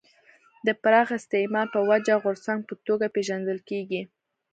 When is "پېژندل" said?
3.15-3.59